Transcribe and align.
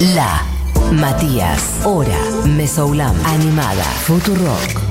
La 0.00 0.42
Matías, 0.92 1.80
Hora, 1.84 2.18
Mesoulam, 2.44 3.16
Animada, 3.24 3.82
Futurock. 4.04 4.85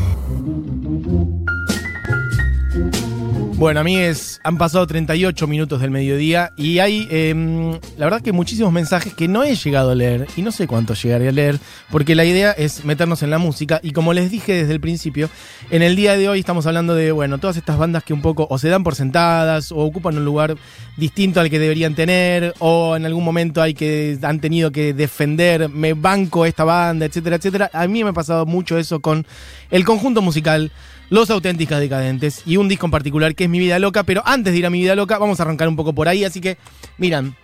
Bueno, 3.58 3.80
amigues, 3.80 4.42
han 4.44 4.58
pasado 4.58 4.86
38 4.86 5.48
minutos 5.48 5.80
del 5.80 5.90
mediodía 5.90 6.52
y 6.58 6.80
hay, 6.80 7.08
em, 7.10 7.72
la 7.98 8.06
verdad 8.06 8.22
que 8.22 8.34
muchísimos 8.34 8.74
mensajes 8.74 9.14
que 9.14 9.30
no 9.30 9.46
he 9.46 9.56
llegado 9.56 9.92
a 9.92 9.96
leer 9.96 10.28
y 10.36 10.42
no 10.42 10.52
sé 10.52 10.68
cuántos 10.68 11.02
llegaré 11.02 11.30
a 11.30 11.32
leer, 11.32 11.58
porque 11.90 12.16
la 12.16 12.26
idea 12.26 12.52
es 12.52 12.84
meternos 12.84 13.24
en 13.24 13.30
la 13.30 13.38
música 13.38 13.80
y 13.82 13.92
como 13.92 14.12
les 14.12 14.30
dije 14.30 14.52
desde 14.52 14.74
el 14.74 14.82
principio, 14.82 15.30
en 15.72 15.84
el 15.84 15.96
día 15.96 16.18
de 16.18 16.28
hoy 16.28 16.40
estamos 16.40 16.68
hablando 16.68 16.96
de, 16.96 17.14
bueno, 17.14 17.38
todas 17.38 17.56
estas 17.56 17.78
bandas 17.78 18.04
que 18.04 18.12
un 18.12 18.22
poco 18.22 18.46
o 18.50 18.58
se 18.58 18.68
dan 18.68 18.84
por 18.84 18.94
sentadas 18.94 19.72
o 19.72 19.78
ocupan 19.78 20.18
un 20.18 20.26
lugar 20.26 20.58
distinto 20.98 21.40
al 21.40 21.50
que 21.50 21.58
deberían 21.58 21.96
tener 21.96 22.54
o 22.60 22.98
en 22.98 23.06
algún 23.06 23.24
momento 23.24 23.62
hay 23.62 23.74
que, 23.74 24.20
han 24.22 24.42
tenido 24.42 24.74
que 24.74 24.94
defender, 24.94 25.70
me 25.70 25.94
banco 25.94 26.46
esta 26.46 26.66
banda, 26.66 27.06
etcétera, 27.06 27.38
etcétera. 27.38 27.70
A 27.72 27.88
mí 27.88 28.04
me 28.04 28.10
ha 28.10 28.14
pasado 28.14 28.46
mucho 28.46 28.78
eso 28.78 29.00
con 29.00 29.26
el 29.72 29.86
conjunto 29.86 30.22
musical 30.22 30.74
los 31.10 31.30
auténticas 31.30 31.80
decadentes 31.80 32.42
y 32.46 32.58
un 32.58 32.68
disco 32.68 32.88
en 32.88 32.92
particular 32.92 33.36
que 33.36 33.46
es 33.46 33.50
Mi 33.50 33.60
Vida 33.60 33.80
Loca. 33.80 34.04
Pero 34.04 34.22
antes 34.26 34.54
de 34.54 34.60
ir 34.60 34.66
a 34.66 34.70
Mi 34.70 34.80
Vida 34.80 34.96
Loca, 34.96 35.18
vamos 35.18 35.40
a 35.40 35.44
arrancar 35.44 35.68
un 35.68 35.76
poco 35.76 35.94
por 35.94 36.08
ahí. 36.08 36.24
Así 36.24 36.42
que, 36.42 36.58
miran, 36.98 37.36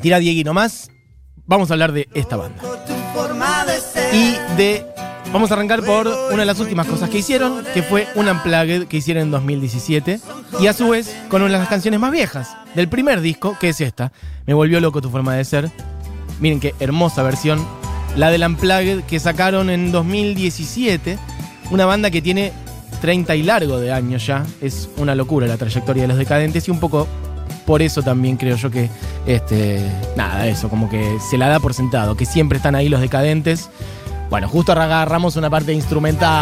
tira 0.00 0.18
Dieguino 0.18 0.54
más. 0.54 0.90
Vamos 1.46 1.70
a 1.70 1.74
hablar 1.74 1.92
de 1.92 2.08
esta 2.14 2.36
banda. 2.36 2.60
Y 4.12 4.34
de. 4.56 4.84
Vamos 5.32 5.50
a 5.50 5.54
arrancar 5.54 5.82
por 5.82 6.06
una 6.06 6.38
de 6.38 6.46
las 6.46 6.60
últimas 6.60 6.86
cosas 6.86 7.10
que 7.10 7.18
hicieron, 7.18 7.64
que 7.74 7.82
fue 7.82 8.06
un 8.14 8.28
Unplugged 8.28 8.86
que 8.86 8.96
hicieron 8.96 9.24
en 9.24 9.30
2017. 9.32 10.20
Y 10.60 10.68
a 10.68 10.72
su 10.72 10.88
vez, 10.88 11.14
con 11.28 11.42
una 11.42 11.52
de 11.52 11.58
las 11.58 11.68
canciones 11.68 11.98
más 11.98 12.12
viejas 12.12 12.56
del 12.74 12.88
primer 12.88 13.20
disco, 13.20 13.56
que 13.60 13.70
es 13.70 13.80
esta. 13.80 14.12
Me 14.46 14.54
volvió 14.54 14.80
loco 14.80 15.02
tu 15.02 15.10
forma 15.10 15.34
de 15.34 15.44
ser. 15.44 15.70
Miren 16.40 16.60
qué 16.60 16.74
hermosa 16.78 17.22
versión. 17.22 17.66
La 18.16 18.30
del 18.30 18.44
Unplugged 18.44 19.02
que 19.02 19.18
sacaron 19.18 19.68
en 19.68 19.92
2017. 19.92 21.18
Una 21.70 21.86
banda 21.86 22.10
que 22.10 22.22
tiene 22.22 22.52
30 23.00 23.34
y 23.36 23.42
largo 23.42 23.78
de 23.78 23.92
años 23.92 24.26
ya. 24.26 24.44
Es 24.60 24.88
una 24.96 25.14
locura 25.14 25.46
la 25.46 25.56
trayectoria 25.56 26.02
de 26.02 26.08
los 26.08 26.18
decadentes 26.18 26.66
y 26.68 26.70
un 26.70 26.80
poco 26.80 27.06
por 27.66 27.82
eso 27.82 28.02
también 28.02 28.36
creo 28.36 28.56
yo 28.56 28.70
que, 28.70 28.88
este, 29.26 29.80
nada, 30.14 30.46
eso, 30.46 30.68
como 30.68 30.88
que 30.88 31.18
se 31.28 31.36
la 31.36 31.48
da 31.48 31.58
por 31.58 31.74
sentado, 31.74 32.16
que 32.16 32.24
siempre 32.24 32.58
están 32.58 32.76
ahí 32.76 32.88
los 32.88 33.00
decadentes. 33.00 33.68
Bueno, 34.30 34.48
justo 34.48 34.72
agarramos 34.72 35.36
una 35.36 35.50
parte 35.50 35.72
instrumental. 35.72 36.36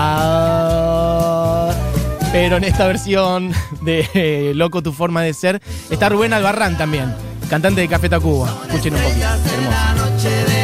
Pero 2.30 2.56
en 2.58 2.64
esta 2.64 2.86
versión 2.86 3.52
de 3.82 4.52
Loco 4.54 4.82
tu 4.82 4.92
forma 4.92 5.22
de 5.22 5.32
ser 5.32 5.62
está 5.90 6.08
Rubén 6.08 6.32
Albarrán 6.34 6.76
también, 6.76 7.14
cantante 7.48 7.80
de 7.80 7.88
Café 7.88 8.08
Tacuba. 8.08 8.54
Escuchen 8.68 8.94
un 8.94 9.02
poquito, 9.02 9.26
hermoso. 9.54 10.63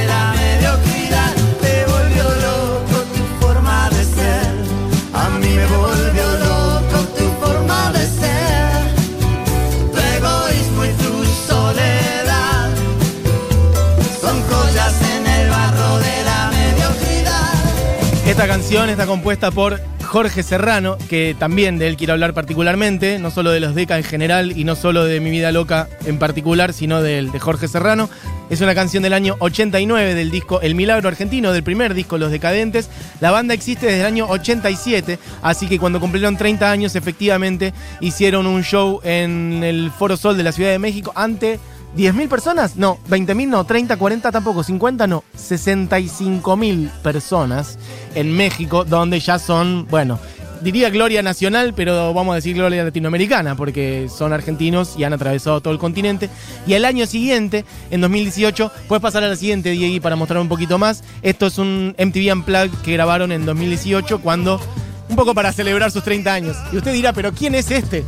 Esta 18.41 18.55
canción 18.55 18.89
está 18.89 19.05
compuesta 19.05 19.51
por 19.51 19.83
Jorge 20.03 20.43
Serrano, 20.43 20.97
que 21.11 21.37
también 21.39 21.79
de 21.79 21.89
él 21.89 21.99
quiero 21.99 22.15
hablar 22.15 22.33
particularmente, 22.33 23.19
no 23.19 23.31
solo 23.31 23.51
de 23.51 23.61
los 23.61 23.75
Deca 23.75 23.99
en 23.99 24.03
general 24.03 24.57
y 24.57 24.65
no 24.65 24.77
solo 24.77 25.05
de 25.05 25.21
Mi 25.21 25.29
Vida 25.29 25.53
Loca 25.53 25.91
en 26.07 26.19
particular, 26.19 26.73
sino 26.73 27.03
del 27.03 27.33
de 27.33 27.39
Jorge 27.39 27.69
Serrano. 27.69 28.09
Es 28.49 28.63
una 28.63 28.75
canción 28.75 29.03
del 29.03 29.13
año 29.13 29.37
89 29.41 30.15
del 30.15 30.31
disco 30.31 30.63
El 30.63 30.75
Milagro 30.75 31.09
Argentino, 31.09 31.53
del 31.53 31.63
primer 31.63 31.93
disco 31.93 32.17
Los 32.17 32.31
Decadentes. 32.31 32.89
La 33.21 33.31
banda 33.31 33.53
existe 33.53 33.85
desde 33.85 34.01
el 34.01 34.07
año 34.07 34.27
87, 34.27 35.19
así 35.43 35.69
que 35.69 35.79
cuando 35.79 36.01
cumplieron 36.01 36.39
30 36.39 36.71
años 36.71 36.97
efectivamente 36.97 37.75
hicieron 38.01 38.47
un 38.47 38.65
show 38.65 39.01
en 39.05 39.63
el 39.63 39.91
Foro 39.91 40.17
Sol 40.17 40.39
de 40.39 40.45
la 40.45 40.53
Ciudad 40.53 40.71
de 40.71 40.79
México 40.79 41.13
ante 41.15 41.61
¿10.000 41.97 42.29
personas? 42.29 42.77
No, 42.77 42.99
20.000 43.09 43.49
no, 43.49 43.65
30, 43.65 43.97
40 43.97 44.33
tampoco, 44.33 44.63
50 44.63 45.07
no, 45.07 45.25
65.000 45.37 46.91
personas 47.03 47.79
en 48.15 48.37
México, 48.37 48.85
donde 48.85 49.21
ya 49.21 49.39
son, 49.39 49.87
bueno, 49.89 50.19
diría 50.61 50.91
gloria 50.91 51.23
nacional, 51.23 51.75
pero 51.75 52.13
vamos 52.15 52.33
a 52.33 52.37
decir 52.37 52.55
gloria 52.55 52.85
latinoamericana, 52.85 53.57
porque 53.57 54.09
son 54.15 54.33
argentinos 54.33 54.95
y 54.97 55.05
han 55.05 55.13
atravesado 55.13 55.61
todo 55.61 55.73
el 55.73 55.79
continente. 55.79 56.29
Y 56.67 56.75
el 56.75 56.85
año 56.85 57.07
siguiente, 57.07 57.65
en 57.91 58.01
2018, 58.01 58.71
puedes 58.89 59.03
pasar 59.03 59.25
a 59.25 59.29
la 59.29 59.37
siguiente, 59.37 59.71
Diego, 59.71 60.03
para 60.03 60.17
mostrar 60.17 60.41
un 60.41 60.49
poquito 60.49 60.79
más. 60.79 61.03
Esto 61.23 61.47
es 61.47 61.59
un 61.59 61.95
MTV 61.99 62.33
Unplugged 62.33 62.79
que 62.83 62.93
grabaron 62.93 63.33
en 63.33 63.45
2018, 63.47 64.21
cuando, 64.21 64.61
un 65.09 65.17
poco 65.17 65.35
para 65.35 65.53
celebrar 65.53 65.91
sus 65.91 66.05
30 66.05 66.33
años. 66.33 66.57
Y 66.73 66.77
usted 66.77 66.93
dirá, 66.93 67.13
¿pero 67.13 67.33
quién 67.33 67.55
es 67.55 67.71
este? 67.71 68.05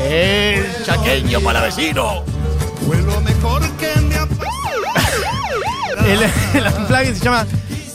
El 0.00 0.64
chaqueño 0.84 1.40
palavecino. 1.40 2.37
Fue 2.86 2.96
lo 3.02 3.20
mejor 3.20 3.62
que 3.76 4.00
me 4.02 4.16
ha 4.16 4.26
el, 6.06 6.22
el 7.02 7.16
se 7.16 7.24
llama 7.24 7.46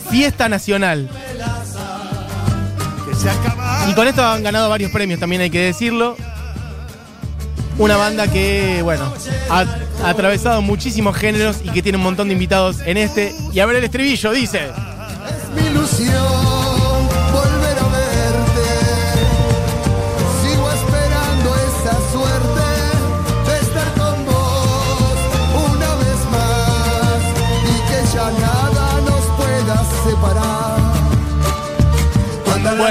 Fiesta 0.10 0.50
Nacional. 0.50 1.10
Y 3.90 3.94
con 3.94 4.08
esto 4.08 4.26
han 4.26 4.44
ganado 4.44 4.70
varios 4.70 4.92
premios, 4.92 5.20
también 5.20 5.42
hay 5.42 5.50
que 5.50 5.60
decirlo. 5.60 6.16
Una 7.78 7.98
banda 7.98 8.28
que, 8.28 8.82
bueno, 8.84 9.12
ha, 9.50 9.66
ha 10.04 10.10
atravesado 10.10 10.62
muchísimos 10.62 11.16
géneros 11.16 11.58
y 11.64 11.70
que 11.70 11.82
tiene 11.82 11.98
un 11.98 12.04
montón 12.04 12.28
de 12.28 12.34
invitados 12.34 12.82
en 12.86 12.98
este. 12.98 13.34
Y 13.52 13.60
a 13.60 13.66
ver 13.66 13.78
el 13.78 13.84
estribillo, 13.84 14.32
dice. 14.32 14.68
Es 14.68 15.62
mi 15.64 15.70
ilusión. 15.70 16.33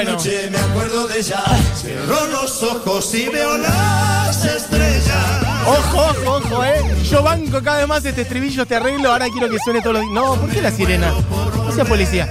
Bueno. 0.04 0.50
me 0.50 0.58
acuerdo 0.58 1.08
de 1.08 1.18
ella. 1.18 1.42
Cierro 1.76 2.26
los 2.26 2.62
ojos 2.62 3.14
y 3.14 3.28
veo 3.28 3.58
las 3.58 4.44
estrellas. 4.44 5.42
Ojo, 5.66 5.98
ojo, 5.98 6.36
ojo, 6.36 6.64
eh. 6.64 6.82
Yo 7.08 7.22
banco 7.22 7.62
cada 7.62 7.78
vez 7.78 7.88
más 7.88 8.04
este 8.04 8.22
estribillo, 8.22 8.66
te 8.66 8.76
arreglo. 8.76 9.12
Ahora 9.12 9.26
quiero 9.30 9.48
que 9.48 9.58
suene 9.58 9.80
todos 9.80 9.96
los 9.96 10.10
No, 10.10 10.34
¿por 10.34 10.50
qué 10.50 10.60
la 10.60 10.70
sirena? 10.70 11.12
No 11.56 11.72
sea 11.72 11.84
policía. 11.84 12.28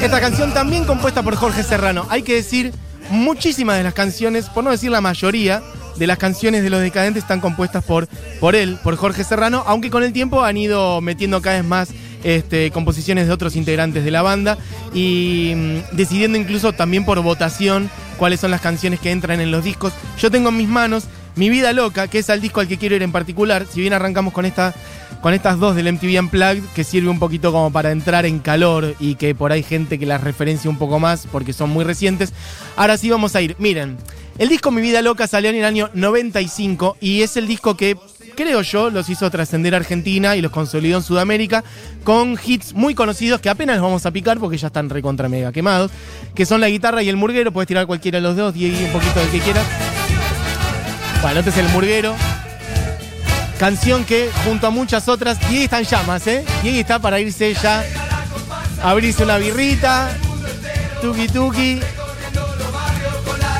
Esta 0.00 0.20
canción 0.20 0.52
también 0.52 0.84
compuesta 0.84 1.22
por 1.22 1.36
Jorge 1.36 1.62
Serrano. 1.62 2.06
Hay 2.10 2.22
que 2.22 2.34
decir, 2.34 2.72
muchísimas 3.10 3.76
de 3.76 3.84
las 3.84 3.94
canciones, 3.94 4.48
por 4.48 4.64
no 4.64 4.70
decir 4.70 4.90
la 4.90 5.00
mayoría, 5.00 5.62
de 5.96 6.06
las 6.06 6.18
canciones 6.18 6.62
de 6.62 6.70
los 6.70 6.80
decadentes 6.80 7.22
están 7.22 7.40
compuestas 7.40 7.84
por, 7.84 8.08
por 8.40 8.56
él, 8.56 8.78
por 8.82 8.96
Jorge 8.96 9.22
Serrano, 9.22 9.62
aunque 9.66 9.90
con 9.90 10.02
el 10.02 10.12
tiempo 10.12 10.42
han 10.42 10.56
ido 10.56 11.00
metiendo 11.00 11.40
cada 11.40 11.56
vez 11.56 11.64
más 11.64 11.88
este, 12.24 12.70
composiciones 12.70 13.26
de 13.26 13.32
otros 13.32 13.54
integrantes 13.54 14.04
de 14.04 14.10
la 14.10 14.22
banda 14.22 14.58
y 14.92 15.52
mm, 15.54 15.96
decidiendo 15.96 16.38
incluso 16.38 16.72
también 16.72 17.04
por 17.04 17.20
votación 17.22 17.90
cuáles 18.16 18.40
son 18.40 18.50
las 18.50 18.60
canciones 18.60 18.98
que 18.98 19.10
entran 19.10 19.40
en 19.40 19.50
los 19.50 19.62
discos. 19.62 19.92
Yo 20.18 20.30
tengo 20.30 20.48
en 20.48 20.56
mis 20.56 20.68
manos 20.68 21.04
Mi 21.36 21.48
Vida 21.50 21.72
Loca, 21.72 22.08
que 22.08 22.18
es 22.18 22.28
el 22.28 22.40
disco 22.40 22.60
al 22.60 22.68
que 22.68 22.78
quiero 22.78 22.96
ir 22.96 23.02
en 23.02 23.12
particular. 23.12 23.66
Si 23.70 23.80
bien 23.80 23.92
arrancamos 23.92 24.32
con, 24.32 24.46
esta, 24.46 24.74
con 25.20 25.34
estas 25.34 25.58
dos 25.58 25.76
del 25.76 25.92
MTV 25.92 26.18
Unplugged, 26.20 26.64
que 26.74 26.84
sirve 26.84 27.08
un 27.08 27.18
poquito 27.18 27.52
como 27.52 27.70
para 27.70 27.90
entrar 27.90 28.24
en 28.24 28.38
calor 28.38 28.94
y 28.98 29.16
que 29.16 29.34
por 29.34 29.52
ahí 29.52 29.62
gente 29.62 29.98
que 29.98 30.06
las 30.06 30.22
referencia 30.22 30.70
un 30.70 30.78
poco 30.78 30.98
más 30.98 31.26
porque 31.30 31.52
son 31.52 31.70
muy 31.70 31.84
recientes. 31.84 32.32
Ahora 32.76 32.96
sí 32.96 33.10
vamos 33.10 33.36
a 33.36 33.42
ir. 33.42 33.56
Miren, 33.58 33.98
el 34.38 34.48
disco 34.48 34.70
Mi 34.70 34.80
Vida 34.80 35.02
Loca 35.02 35.26
salió 35.26 35.50
en 35.50 35.56
el 35.56 35.64
año 35.64 35.90
95 35.94 36.96
y 37.00 37.22
es 37.22 37.36
el 37.36 37.46
disco 37.46 37.76
que 37.76 37.96
creo 38.34 38.62
yo, 38.62 38.90
los 38.90 39.08
hizo 39.08 39.30
trascender 39.30 39.74
a 39.74 39.78
Argentina 39.78 40.36
y 40.36 40.42
los 40.42 40.50
consolidó 40.50 40.98
en 40.98 41.02
Sudamérica 41.02 41.64
con 42.04 42.38
hits 42.44 42.74
muy 42.74 42.94
conocidos 42.94 43.40
que 43.40 43.48
apenas 43.48 43.76
los 43.76 43.84
vamos 43.84 44.06
a 44.06 44.10
picar 44.10 44.38
porque 44.38 44.56
ya 44.56 44.68
están 44.68 44.90
recontra 44.90 45.28
mega 45.28 45.52
quemados, 45.52 45.90
que 46.34 46.46
son 46.46 46.60
la 46.60 46.68
guitarra 46.68 47.02
y 47.02 47.08
el 47.08 47.16
murguero. 47.16 47.52
Puedes 47.52 47.68
tirar 47.68 47.86
cualquiera 47.86 48.18
de 48.18 48.22
los 48.22 48.36
dos, 48.36 48.56
y 48.56 48.66
un 48.66 48.92
poquito 48.92 49.20
del 49.20 49.30
que 49.30 49.40
quieras. 49.40 49.66
Bueno, 51.22 51.38
este 51.38 51.50
es 51.50 51.58
el 51.58 51.68
murguero. 51.68 52.14
Canción 53.58 54.04
que 54.04 54.30
junto 54.44 54.66
a 54.66 54.70
muchas 54.70 55.08
otras, 55.08 55.38
Diego 55.48 55.64
está 55.64 55.78
en 55.78 55.86
llamas, 55.86 56.26
¿eh? 56.26 56.44
Diego 56.62 56.78
está 56.78 56.98
para 56.98 57.20
irse 57.20 57.54
ya 57.54 57.84
abrirse 58.82 59.24
una 59.24 59.38
birrita, 59.38 60.10
tuki 61.00 61.28
tuki, 61.28 61.80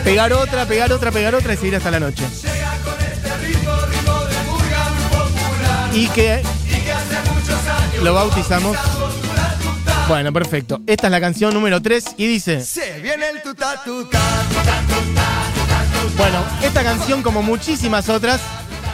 pegar 0.04 0.32
otra, 0.34 0.66
pegar 0.66 0.92
otra, 0.92 1.10
pegar 1.10 1.34
otra 1.34 1.54
y 1.54 1.56
seguir 1.56 1.76
hasta 1.76 1.90
la 1.90 2.00
noche. 2.00 2.24
Y 5.94 6.08
que 6.08 6.42
lo 8.02 8.14
bautizamos. 8.14 8.76
Bueno, 10.08 10.32
perfecto. 10.32 10.80
Esta 10.86 11.06
es 11.06 11.10
la 11.10 11.20
canción 11.20 11.54
número 11.54 11.80
3 11.80 12.16
y 12.18 12.26
dice... 12.26 12.62
Bueno, 16.16 16.44
esta 16.62 16.82
canción 16.82 17.22
como 17.22 17.42
muchísimas 17.42 18.08
otras 18.08 18.40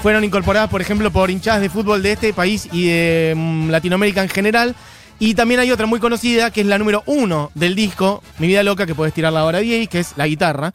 fueron 0.02 0.24
incorporadas, 0.24 0.70
por 0.70 0.80
ejemplo, 0.80 1.10
por 1.10 1.30
hinchadas 1.30 1.60
de 1.60 1.70
fútbol 1.70 2.02
de 2.02 2.12
este 2.12 2.32
país 2.32 2.68
y 2.70 2.88
de 2.88 3.34
mm, 3.36 3.70
Latinoamérica 3.70 4.22
en 4.22 4.28
general. 4.28 4.76
Y 5.18 5.34
también 5.34 5.60
hay 5.60 5.70
otra 5.70 5.86
muy 5.86 6.00
conocida, 6.00 6.50
que 6.50 6.62
es 6.62 6.66
la 6.66 6.78
número 6.78 7.02
uno 7.06 7.50
del 7.54 7.74
disco, 7.74 8.22
Mi 8.38 8.46
Vida 8.46 8.62
Loca, 8.62 8.86
que 8.86 8.94
puedes 8.94 9.12
tirarla 9.12 9.40
ahora 9.40 9.58
10, 9.58 9.88
que 9.88 10.00
es 10.00 10.12
la 10.16 10.26
guitarra, 10.26 10.72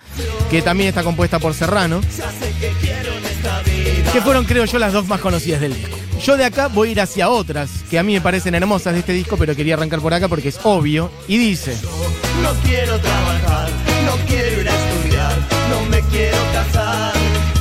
que 0.51 0.61
también 0.61 0.89
está 0.89 1.03
compuesta 1.03 1.39
por 1.39 1.55
Serrano. 1.55 2.01
Que 4.13 4.21
fueron, 4.21 4.45
creo 4.45 4.65
yo, 4.65 4.77
las 4.77 4.93
dos 4.93 5.07
más 5.07 5.19
conocidas 5.19 5.61
del 5.61 5.73
disco. 5.73 5.94
Yo 6.21 6.37
de 6.37 6.45
acá 6.45 6.67
voy 6.67 6.89
a 6.89 6.91
ir 6.93 7.01
hacia 7.01 7.29
otras, 7.29 7.69
que 7.89 7.99
a 7.99 8.03
mí 8.03 8.13
me 8.13 8.21
parecen 8.21 8.55
hermosas 8.55 8.93
de 8.93 8.99
este 8.99 9.13
disco, 9.13 9.37
pero 9.37 9.55
quería 9.55 9.75
arrancar 9.75 9.99
por 9.99 10.13
acá 10.13 10.27
porque 10.27 10.49
es 10.49 10.59
obvio. 10.63 11.11
Y 11.27 11.37
dice... 11.37 11.77
No 12.41 12.51
quiero 12.63 12.99
trabajar, 12.99 13.69
no 14.05 14.13
quiero 14.27 14.61
ir 14.61 14.69
a 14.69 14.73
estudiar, 14.75 15.33
no 15.69 15.85
me 15.89 15.99
quiero 16.09 16.37
casar, 16.53 17.13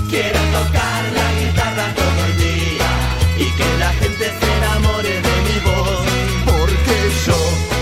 quiero 0.09 0.39
tocar 0.39 1.05
la 1.15 1.33
guitarra 1.41 1.95
todo 1.95 2.27
el 2.27 2.37
día 2.39 2.91
y 3.39 3.57
que 3.57 3.79
la 3.79 3.93
gente 3.93 4.25
se 4.25 4.57
enamore 4.57 5.09
de 5.11 5.21
mi 5.21 5.61
voz, 5.65 6.05
porque 6.47 6.97
yo 7.27 7.37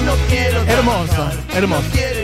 no 0.06 0.14
quiero 0.28 0.62
Hermoso, 0.62 1.06
trabajar, 1.12 1.38
hermoso. 1.54 1.82
no 1.82 1.90
quiero 1.90 2.21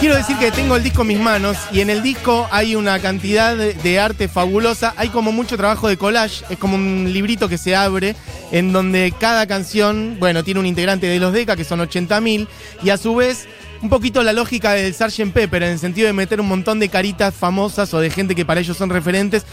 quiero 0.00 0.16
decir 0.16 0.36
que 0.38 0.50
tengo 0.50 0.76
el 0.76 0.82
disco 0.82 1.02
en 1.02 1.08
mis 1.08 1.18
manos 1.18 1.56
y 1.72 1.80
en 1.80 1.90
el 1.90 2.02
disco 2.02 2.46
hay 2.50 2.76
una 2.76 2.98
cantidad 2.98 3.56
de 3.56 4.00
arte 4.00 4.28
fabulosa. 4.28 4.94
Hay 4.96 5.08
como 5.08 5.32
mucho 5.32 5.56
trabajo 5.56 5.88
de 5.88 5.96
collage. 5.96 6.44
Es 6.50 6.58
como 6.58 6.76
un 6.76 7.10
librito 7.12 7.48
que 7.48 7.58
se 7.58 7.74
abre 7.74 8.14
en 8.52 8.72
donde 8.72 9.12
cada 9.18 9.46
canción, 9.46 10.16
bueno, 10.18 10.44
tiene 10.44 10.60
un 10.60 10.66
integrante 10.66 11.06
de 11.06 11.18
los 11.18 11.32
Deca, 11.32 11.56
que 11.56 11.64
son 11.64 11.80
80.000, 11.80 12.46
y 12.82 12.90
a 12.90 12.96
su 12.96 13.14
vez 13.14 13.46
un 13.86 13.90
poquito 13.90 14.24
la 14.24 14.32
lógica 14.32 14.72
del 14.72 14.92
Sgt. 14.92 15.32
Pepper, 15.32 15.62
en 15.62 15.70
el 15.70 15.78
sentido 15.78 16.08
de 16.08 16.12
meter 16.12 16.40
un 16.40 16.48
montón 16.48 16.80
de 16.80 16.88
caritas 16.88 17.32
famosas 17.32 17.94
o 17.94 18.00
de 18.00 18.10
gente 18.10 18.34
que 18.34 18.44
para 18.44 18.58
ellos 18.58 18.76
son 18.76 18.90
referentes. 18.90 19.46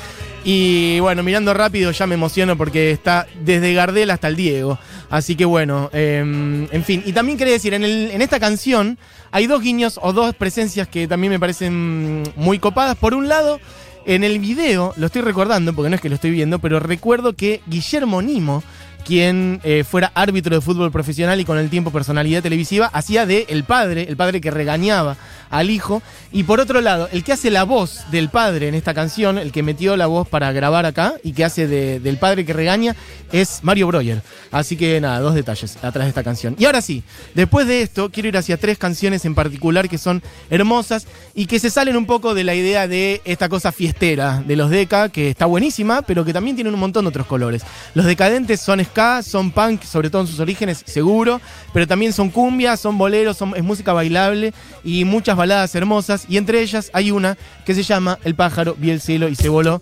Y 0.44 1.00
bueno, 1.02 1.22
mirando 1.22 1.54
rápido 1.54 1.92
ya 1.92 2.08
me 2.08 2.16
emociono 2.16 2.58
porque 2.58 2.90
está 2.90 3.28
desde 3.42 3.76
Gardel 3.76 4.10
hasta 4.10 4.30
el 4.30 4.36
Diego. 4.36 4.80
Así 5.12 5.36
que 5.36 5.46
bueno, 5.46 5.92
eh, 5.94 6.18
en 6.18 6.84
fin. 6.84 7.04
Y 7.06 7.14
también 7.14 7.38
quería 7.38 7.54
decir, 7.54 7.76
en 7.76 8.22
esta 8.24 8.40
canción 8.40 8.98
hay 9.30 9.46
dos 9.46 9.62
guiños 9.62 10.00
o 10.02 10.14
dos 10.14 10.34
presencias 10.34 10.88
que 10.88 11.08
también 11.08 11.32
me 11.32 11.40
parecen 11.40 12.24
muy 12.36 12.58
copadas. 12.58 12.98
Por 12.98 13.14
un 13.14 13.30
lado, 13.30 13.60
en 14.08 14.24
el 14.24 14.40
video, 14.40 14.94
lo 14.98 15.06
estoy 15.06 15.22
recordando 15.22 15.74
porque 15.74 15.92
no 15.92 15.96
es 15.96 16.02
que 16.02 16.10
lo 16.10 16.16
estoy 16.16 16.32
viendo, 16.32 16.58
pero 16.58 16.80
recuerdo 16.80 17.34
que 17.34 17.62
Guillermo 17.68 18.24
Nimo, 18.24 18.64
quien 19.04 19.60
eh, 19.64 19.84
fuera 19.84 20.12
árbitro 20.16 20.56
de 20.56 20.62
fútbol 20.62 20.92
profesional 20.92 21.40
y 21.40 21.46
con 21.46 21.58
el 21.58 21.70
tiempo 21.70 21.92
personalidad 21.92 22.42
televisiva, 22.42 22.88
hacía 22.94 23.26
de 23.26 23.46
el 23.50 23.64
padre, 23.64 24.06
el 24.10 24.18
padre 24.18 24.42
que 24.42 24.52
regañaba 24.52 25.18
al 25.50 25.70
hijo. 25.70 26.02
Y 26.32 26.44
por 26.44 26.60
otro 26.60 26.82
lado, 26.82 27.08
el 27.12 27.24
que 27.24 27.34
hace 27.34 27.52
la 27.52 27.64
voz 27.64 28.06
del 28.12 28.30
padre 28.30 28.68
en 28.68 28.76
esta 28.76 28.94
canción, 28.94 29.38
el 29.38 29.52
que 29.52 29.62
metió 29.62 29.96
la 29.98 30.08
voz 30.08 30.28
para 30.28 30.52
grabar 30.52 30.86
acá 30.88 31.14
y 31.24 31.34
que 31.34 31.44
hace 31.46 31.68
de- 31.68 32.00
del 32.00 32.18
padre 32.18 32.44
que 32.46 32.54
regaña, 32.54 32.96
es 33.32 33.60
Mario 33.62 33.88
Breuer. 33.88 34.22
Así 34.52 34.76
que 34.78 35.00
nada, 35.00 35.20
dos 35.20 35.36
detalles 35.36 35.76
atrás 35.78 36.06
de 36.06 36.10
esta 36.10 36.24
canción. 36.24 36.56
Y 36.58 36.66
ahora 36.66 36.82
sí, 36.82 37.04
después 37.36 37.68
de 37.68 37.82
esto, 37.84 38.10
quiero 38.10 38.30
ir 38.30 38.38
hacia 38.38 38.58
tres 38.58 38.78
canciones 38.78 39.26
en 39.26 39.36
particular 39.36 39.90
que 39.90 39.98
son 40.00 40.24
hermosas 40.50 41.06
y 41.36 41.46
que 41.46 41.60
se 41.60 41.70
salen 41.70 41.98
un 41.98 42.06
poco 42.06 42.34
de 42.34 42.44
la 42.44 42.56
idea 42.56 42.88
de 42.88 43.22
esta 43.26 43.50
cosa 43.50 43.72
fiestera 43.72 44.44
de 44.46 44.56
los 44.56 44.70
Deca, 44.70 45.10
que 45.10 45.30
está 45.30 45.46
buenísima, 45.46 46.02
pero 46.02 46.26
que 46.26 46.34
también 46.34 46.56
tienen 46.56 46.74
un 46.74 46.80
montón 46.80 47.06
de 47.06 47.10
otros 47.10 47.28
colores. 47.28 47.62
Los 47.94 48.06
decadentes 48.06 48.60
son 48.60 48.80
son 49.24 49.51
punk, 49.51 49.84
sobre 49.84 50.10
todo 50.10 50.22
en 50.22 50.28
sus 50.28 50.40
orígenes, 50.40 50.84
seguro, 50.86 51.42
pero 51.74 51.88
también 51.88 52.13
son 52.13 52.30
cumbia, 52.30 52.78
son 52.78 52.98
boleros, 52.98 53.38
es 53.56 53.63
música 53.63 53.94
bailable 53.94 54.54
y 54.84 55.06
muchas 55.06 55.36
baladas 55.36 55.74
hermosas. 55.75 56.25
Y 56.30 56.38
entre 56.38 56.62
ellas 56.62 56.90
hay 56.94 57.12
una 57.12 57.38
que 57.66 57.74
se 57.74 57.84
llama 57.84 58.19
El 58.24 58.36
pájaro 58.36 58.75
vio 58.78 58.94
el 58.94 59.01
cielo 59.01 59.28
y 59.28 59.36
se 59.36 59.50
voló, 59.50 59.81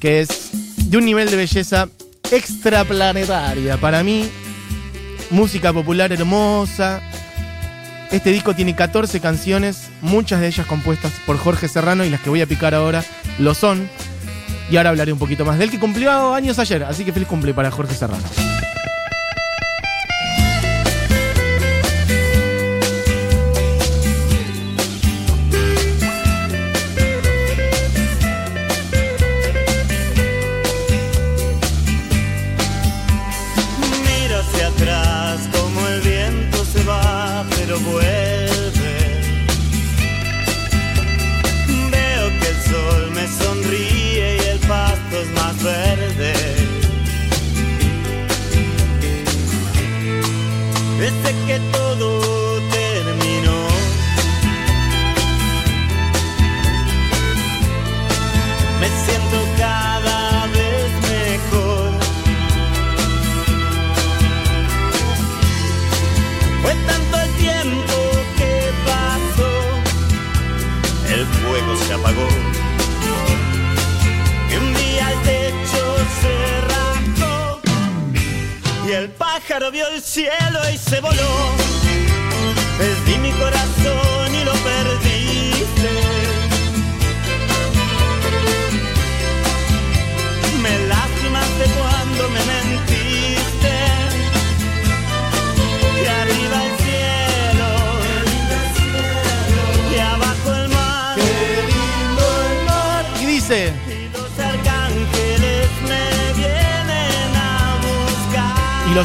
que 0.00 0.20
es 0.20 0.50
de 0.90 0.98
un 0.98 1.04
nivel 1.04 1.30
de 1.30 1.36
belleza 1.36 1.88
extraplanetaria. 2.30 3.76
Para 3.78 4.02
mí, 4.02 4.28
música 5.30 5.72
popular 5.72 6.12
hermosa. 6.12 7.00
Este 8.10 8.30
disco 8.30 8.54
tiene 8.54 8.76
14 8.76 9.18
canciones, 9.20 9.88
muchas 10.00 10.40
de 10.40 10.46
ellas 10.46 10.66
compuestas 10.66 11.12
por 11.26 11.38
Jorge 11.38 11.68
Serrano 11.68 12.04
y 12.04 12.10
las 12.10 12.20
que 12.20 12.30
voy 12.30 12.40
a 12.40 12.46
picar 12.46 12.74
ahora 12.74 13.04
lo 13.38 13.54
son. 13.54 13.88
Y 14.70 14.76
ahora 14.76 14.90
hablaré 14.90 15.12
un 15.12 15.18
poquito 15.18 15.44
más 15.44 15.58
de 15.58 15.64
él, 15.64 15.70
que 15.70 15.78
cumplió 15.78 16.34
años 16.34 16.58
ayer, 16.58 16.84
así 16.84 17.04
que 17.04 17.12
feliz 17.12 17.28
cumple 17.28 17.54
para 17.54 17.70
Jorge 17.70 17.94
Serrano. 17.94 18.55
Todo 51.76 52.60
terminó. 52.70 53.58
Me 58.80 58.88
siento 59.04 59.38
cada 59.58 60.46
vez 60.56 60.88
mejor. 61.14 61.90
Fue 66.62 66.74
tanto 66.90 67.14
el 67.24 67.30
tiempo 67.44 67.96
que 68.38 68.52
pasó, 68.88 69.52
el 71.14 71.22
fuego 71.26 71.76
se 71.76 71.92
apagó. 71.94 72.55
Pájaro 79.46 79.70
vio 79.70 79.86
el 79.88 80.02
cielo 80.02 80.58
y 80.72 80.78
se 80.78 81.00
voló. 81.00 81.54
Perdí 82.78 83.18
mi 83.18 83.30
corazón 83.32 83.75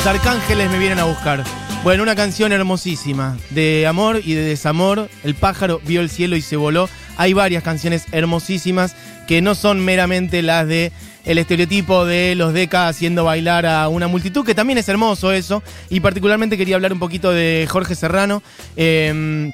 los 0.01 0.07
arcángeles 0.07 0.71
me 0.71 0.79
vienen 0.79 0.97
a 0.97 1.03
buscar. 1.03 1.43
Bueno, 1.83 2.01
una 2.01 2.15
canción 2.15 2.51
hermosísima, 2.51 3.37
de 3.51 3.85
amor 3.85 4.19
y 4.23 4.33
de 4.33 4.41
desamor. 4.41 5.09
El 5.23 5.35
pájaro 5.35 5.79
vio 5.85 6.01
el 6.01 6.09
cielo 6.09 6.35
y 6.35 6.41
se 6.41 6.55
voló. 6.55 6.89
Hay 7.17 7.33
varias 7.33 7.61
canciones 7.61 8.05
hermosísimas 8.11 8.95
que 9.27 9.43
no 9.43 9.53
son 9.53 9.79
meramente 9.79 10.41
las 10.41 10.67
de 10.67 10.91
el 11.23 11.37
estereotipo 11.37 12.05
de 12.05 12.33
los 12.33 12.51
Deca 12.51 12.87
haciendo 12.87 13.25
bailar 13.25 13.67
a 13.67 13.89
una 13.89 14.07
multitud, 14.07 14.43
que 14.43 14.55
también 14.55 14.79
es 14.79 14.89
hermoso 14.89 15.33
eso. 15.33 15.61
Y 15.91 15.99
particularmente 15.99 16.57
quería 16.57 16.77
hablar 16.77 16.93
un 16.93 16.99
poquito 16.99 17.31
de 17.31 17.67
Jorge 17.69 17.93
Serrano. 17.93 18.41
eh, 18.77 19.51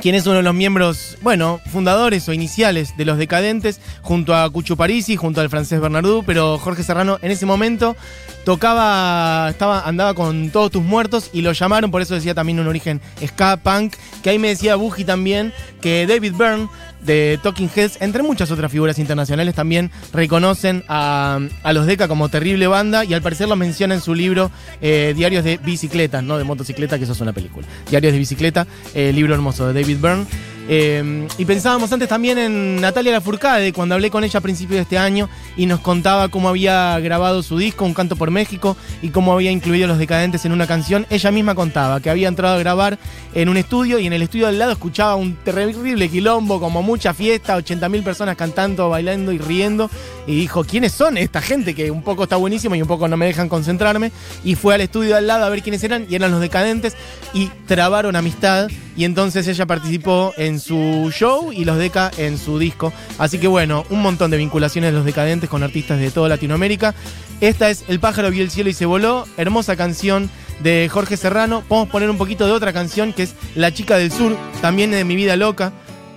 quien 0.00 0.14
es 0.14 0.26
uno 0.26 0.36
de 0.36 0.42
los 0.42 0.54
miembros, 0.54 1.18
bueno, 1.22 1.60
fundadores 1.70 2.28
o 2.28 2.32
iniciales 2.32 2.96
de 2.96 3.04
los 3.04 3.18
Decadentes, 3.18 3.80
junto 4.02 4.34
a 4.34 4.48
Cucho 4.50 4.76
Parisi, 4.76 5.16
junto 5.16 5.40
al 5.40 5.50
francés 5.50 5.80
Bernardú, 5.80 6.22
pero 6.24 6.58
Jorge 6.58 6.82
Serrano 6.82 7.18
en 7.22 7.30
ese 7.30 7.46
momento 7.46 7.96
tocaba, 8.44 9.48
estaba, 9.50 9.80
andaba 9.80 10.14
con 10.14 10.50
todos 10.50 10.70
tus 10.70 10.82
muertos 10.82 11.30
y 11.32 11.42
lo 11.42 11.52
llamaron, 11.52 11.90
por 11.90 12.00
eso 12.00 12.14
decía 12.14 12.34
también 12.34 12.60
un 12.60 12.68
origen 12.68 13.00
ska 13.24 13.56
punk, 13.56 13.94
que 14.22 14.30
ahí 14.30 14.38
me 14.38 14.48
decía 14.48 14.76
Buji 14.76 15.04
también, 15.04 15.52
que 15.80 16.06
David 16.06 16.34
Byrne 16.34 16.68
de 17.04 17.38
Talking 17.42 17.70
Heads, 17.74 17.98
entre 18.00 18.22
muchas 18.22 18.50
otras 18.50 18.70
figuras 18.70 18.98
internacionales, 18.98 19.54
también 19.54 19.90
reconocen 20.12 20.84
a, 20.88 21.40
a 21.62 21.72
los 21.72 21.86
Deca 21.86 22.08
como 22.08 22.28
terrible 22.28 22.66
banda 22.66 23.04
y 23.04 23.14
al 23.14 23.22
parecer 23.22 23.48
lo 23.48 23.56
menciona 23.56 23.94
en 23.94 24.00
su 24.00 24.14
libro 24.14 24.50
eh, 24.80 25.12
Diarios 25.16 25.44
de 25.44 25.58
Bicicleta, 25.58 26.22
no 26.22 26.38
de 26.38 26.44
motocicleta, 26.44 26.98
que 26.98 27.04
eso 27.04 27.12
es 27.12 27.20
una 27.20 27.32
película. 27.32 27.66
Diarios 27.90 28.12
de 28.12 28.18
Bicicleta, 28.18 28.66
eh, 28.94 29.12
libro 29.12 29.34
hermoso 29.34 29.66
de 29.66 29.80
David 29.80 29.98
Byrne. 30.00 30.26
Eh, 30.70 31.26
y 31.38 31.44
pensábamos 31.46 31.90
antes 31.92 32.10
también 32.10 32.36
en 32.36 32.80
Natalia 32.80 33.12
Lafourcade, 33.12 33.72
cuando 33.72 33.94
hablé 33.94 34.10
con 34.10 34.22
ella 34.22 34.38
a 34.38 34.42
principios 34.42 34.76
de 34.76 34.82
este 34.82 34.98
año 34.98 35.30
y 35.56 35.64
nos 35.64 35.80
contaba 35.80 36.28
cómo 36.28 36.50
había 36.50 37.00
grabado 37.00 37.42
su 37.42 37.56
disco, 37.56 37.86
Un 37.86 37.94
Canto 37.94 38.16
por 38.16 38.30
México, 38.30 38.76
y 39.00 39.08
cómo 39.08 39.32
había 39.32 39.50
incluido 39.50 39.86
a 39.86 39.88
los 39.88 39.98
decadentes 39.98 40.44
en 40.44 40.52
una 40.52 40.66
canción. 40.66 41.06
Ella 41.08 41.30
misma 41.30 41.54
contaba 41.54 42.00
que 42.00 42.10
había 42.10 42.28
entrado 42.28 42.56
a 42.56 42.58
grabar 42.58 42.98
en 43.34 43.48
un 43.48 43.56
estudio 43.56 43.98
y 43.98 44.06
en 44.06 44.12
el 44.12 44.20
estudio 44.20 44.46
al 44.46 44.58
lado 44.58 44.72
escuchaba 44.72 45.16
un 45.16 45.36
terrible 45.36 46.08
quilombo, 46.10 46.60
como 46.60 46.82
mucha 46.82 47.14
fiesta, 47.14 47.56
80.000 47.56 48.02
personas 48.02 48.36
cantando, 48.36 48.90
bailando 48.90 49.32
y 49.32 49.38
riendo. 49.38 49.90
Y 50.28 50.34
dijo, 50.34 50.62
¿quiénes 50.62 50.92
son 50.92 51.16
esta 51.16 51.40
gente? 51.40 51.74
Que 51.74 51.90
un 51.90 52.02
poco 52.02 52.24
está 52.24 52.36
buenísimo 52.36 52.74
y 52.74 52.82
un 52.82 52.86
poco 52.86 53.08
no 53.08 53.16
me 53.16 53.24
dejan 53.24 53.48
concentrarme. 53.48 54.12
Y 54.44 54.56
fue 54.56 54.74
al 54.74 54.82
estudio 54.82 55.16
al 55.16 55.26
lado 55.26 55.46
a 55.46 55.48
ver 55.48 55.62
quiénes 55.62 55.82
eran 55.82 56.06
y 56.06 56.16
eran 56.16 56.30
los 56.30 56.42
decadentes 56.42 56.94
y 57.32 57.46
trabaron 57.66 58.14
amistad. 58.14 58.68
Y 58.94 59.04
entonces 59.04 59.48
ella 59.48 59.64
participó 59.64 60.34
en 60.36 60.60
su 60.60 61.10
show 61.14 61.50
y 61.50 61.64
los 61.64 61.78
Deca 61.78 62.10
en 62.18 62.36
su 62.36 62.58
disco. 62.58 62.92
Así 63.16 63.38
que 63.38 63.46
bueno, 63.46 63.86
un 63.88 64.02
montón 64.02 64.30
de 64.30 64.36
vinculaciones 64.36 64.92
de 64.92 64.98
los 64.98 65.06
decadentes 65.06 65.48
con 65.48 65.62
artistas 65.62 65.98
de 65.98 66.10
toda 66.10 66.28
Latinoamérica. 66.28 66.94
Esta 67.40 67.70
es 67.70 67.84
El 67.88 67.98
pájaro 67.98 68.30
vio 68.30 68.42
el 68.42 68.50
cielo 68.50 68.68
y 68.68 68.74
se 68.74 68.84
voló. 68.84 69.24
Hermosa 69.38 69.76
canción 69.76 70.28
de 70.62 70.90
Jorge 70.92 71.16
Serrano. 71.16 71.62
Podemos 71.66 71.88
poner 71.88 72.10
un 72.10 72.18
poquito 72.18 72.44
de 72.44 72.52
otra 72.52 72.74
canción 72.74 73.14
que 73.14 73.22
es 73.22 73.34
La 73.54 73.72
chica 73.72 73.96
del 73.96 74.12
sur, 74.12 74.36
también 74.60 74.90
de 74.90 75.04
Mi 75.04 75.16
vida 75.16 75.36
loca. 75.36 75.72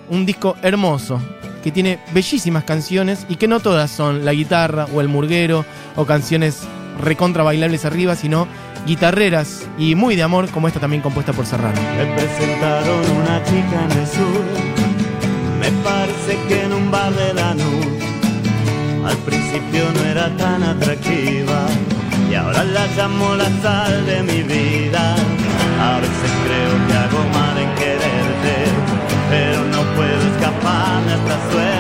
Un 0.10 0.26
disco 0.26 0.58
hermoso 0.64 1.22
que 1.64 1.72
tiene 1.72 2.00
bellísimas 2.14 2.64
canciones 2.64 3.26
y 3.30 3.36
que 3.36 3.48
no 3.48 3.60
todas 3.60 3.92
son 3.92 4.26
la 4.26 4.34
guitarra 4.34 4.88
o 4.94 5.02
el 5.02 5.08
murguero 5.08 5.66
o 5.96 6.06
canciones 6.06 6.62
recontra 7.00 7.44
bailables 7.44 7.86
arriba, 7.86 8.16
sino 8.16 8.48
guitarreras 8.86 9.68
y 9.78 9.96
muy 9.96 10.16
de 10.16 10.24
amor 10.24 10.50
como 10.50 10.68
esta 10.68 10.80
también 10.80 11.02
compuesta 11.02 11.34
por 11.34 11.46
Serrano. 11.46 11.80
Me 11.98 12.06
presentaron 12.16 13.00
una 13.12 13.44
chica 13.44 13.86
en 13.86 14.00
el 14.00 14.08
sur, 14.08 14.46
me 15.60 15.72
parece 15.84 16.38
que 16.48 16.64
en 16.64 16.74
un 16.74 16.92
bar 16.92 17.14
de 17.14 17.34
la 17.34 17.52
Al 17.52 19.18
principio 19.26 19.84
no 19.96 20.04
era 20.10 20.36
tan 20.38 20.64
atractiva 20.64 21.68
y 22.30 22.36
ahora 22.36 22.64
la 22.64 22.88
llamo 22.96 23.36
la 23.36 23.50
sal 23.62 24.06
de 24.06 24.24
mi 24.24 24.44
vida. 24.44 25.16
A 25.82 26.00
veces 26.00 26.32
creo 26.46 26.88
que 26.88 26.94
hago 26.94 27.20
mal 27.34 27.58
en 27.58 27.76
quererte, 27.76 28.21
fled. 31.50 31.71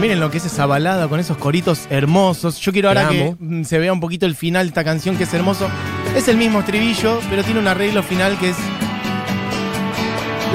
Miren 0.00 0.18
lo 0.18 0.30
que 0.30 0.38
es 0.38 0.46
esa 0.46 0.64
balada 0.64 1.08
con 1.08 1.20
esos 1.20 1.36
coritos 1.36 1.86
hermosos. 1.90 2.58
Yo 2.58 2.72
quiero 2.72 2.88
ahora 2.88 3.08
que 3.08 3.36
mm, 3.38 3.64
se 3.64 3.78
vea 3.78 3.92
un 3.92 4.00
poquito 4.00 4.24
el 4.24 4.34
final 4.34 4.66
de 4.66 4.68
esta 4.68 4.82
canción 4.82 5.16
que 5.16 5.24
es 5.24 5.34
hermoso. 5.34 5.68
Es 6.16 6.26
el 6.28 6.38
mismo 6.38 6.60
estribillo, 6.60 7.20
pero 7.28 7.44
tiene 7.44 7.60
un 7.60 7.68
arreglo 7.68 8.02
final 8.02 8.38
que 8.38 8.50
es 8.50 8.56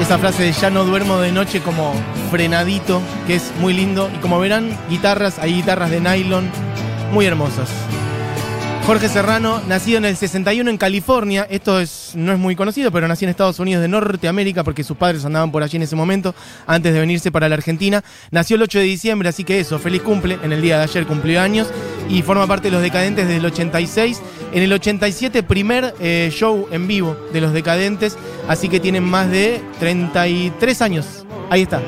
esa 0.00 0.18
frase 0.18 0.42
de 0.42 0.52
ya 0.52 0.68
no 0.68 0.84
duermo 0.84 1.18
de 1.18 1.30
noche 1.32 1.60
como 1.60 1.94
frenadito, 2.30 3.00
que 3.26 3.36
es 3.36 3.52
muy 3.60 3.72
lindo. 3.72 4.10
Y 4.14 4.18
como 4.18 4.40
verán, 4.40 4.76
guitarras, 4.90 5.38
hay 5.38 5.54
guitarras 5.54 5.90
de 5.90 6.00
nylon 6.00 6.50
muy 7.12 7.24
hermosas. 7.26 7.70
Jorge 8.86 9.08
Serrano, 9.08 9.60
nacido 9.66 9.98
en 9.98 10.04
el 10.04 10.16
61 10.16 10.70
en 10.70 10.78
California, 10.78 11.44
esto 11.50 11.80
es, 11.80 12.12
no 12.14 12.32
es 12.32 12.38
muy 12.38 12.54
conocido, 12.54 12.92
pero 12.92 13.08
nació 13.08 13.26
en 13.26 13.30
Estados 13.30 13.58
Unidos 13.58 13.82
de 13.82 13.88
Norteamérica 13.88 14.62
porque 14.62 14.84
sus 14.84 14.96
padres 14.96 15.24
andaban 15.24 15.50
por 15.50 15.64
allí 15.64 15.74
en 15.74 15.82
ese 15.82 15.96
momento, 15.96 16.36
antes 16.68 16.94
de 16.94 17.00
venirse 17.00 17.32
para 17.32 17.48
la 17.48 17.56
Argentina. 17.56 18.04
Nació 18.30 18.54
el 18.54 18.62
8 18.62 18.78
de 18.78 18.84
diciembre, 18.84 19.28
así 19.28 19.42
que 19.42 19.58
eso, 19.58 19.80
feliz 19.80 20.02
cumple, 20.02 20.38
en 20.40 20.52
el 20.52 20.62
día 20.62 20.78
de 20.78 20.84
ayer 20.84 21.04
cumplió 21.04 21.40
años 21.40 21.66
y 22.08 22.22
forma 22.22 22.46
parte 22.46 22.68
de 22.68 22.72
los 22.74 22.82
Decadentes 22.82 23.26
desde 23.26 23.40
el 23.40 23.46
86. 23.46 24.22
En 24.52 24.62
el 24.62 24.72
87, 24.72 25.42
primer 25.42 25.92
eh, 25.98 26.30
show 26.32 26.68
en 26.70 26.86
vivo 26.86 27.16
de 27.32 27.40
los 27.40 27.52
Decadentes, 27.52 28.16
así 28.46 28.68
que 28.68 28.78
tienen 28.78 29.02
más 29.02 29.28
de 29.28 29.60
33 29.80 30.82
años. 30.82 31.26
Ahí 31.50 31.62
está. 31.62 31.82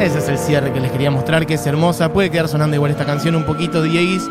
Ese 0.00 0.18
es 0.20 0.28
el 0.28 0.38
cierre 0.38 0.72
que 0.72 0.80
les 0.80 0.90
quería 0.90 1.10
mostrar, 1.10 1.46
que 1.46 1.54
es 1.54 1.66
hermosa. 1.66 2.10
Puede 2.14 2.30
quedar 2.30 2.48
sonando 2.48 2.74
igual 2.74 2.92
esta 2.92 3.04
canción 3.04 3.34
un 3.34 3.44
poquito, 3.44 3.82
Dieguis, 3.82 4.22